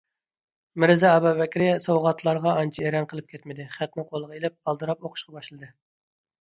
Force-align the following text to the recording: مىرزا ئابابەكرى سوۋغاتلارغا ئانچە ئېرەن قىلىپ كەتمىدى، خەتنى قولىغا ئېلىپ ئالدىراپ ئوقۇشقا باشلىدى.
مىرزا 0.83 1.11
ئابابەكرى 1.17 1.67
سوۋغاتلارغا 1.83 2.55
ئانچە 2.63 2.85
ئېرەن 2.87 3.07
قىلىپ 3.13 3.29
كەتمىدى، 3.37 3.71
خەتنى 3.77 4.09
قولىغا 4.11 4.41
ئېلىپ 4.41 4.59
ئالدىراپ 4.67 5.07
ئوقۇشقا 5.09 5.39
باشلىدى. 5.41 5.75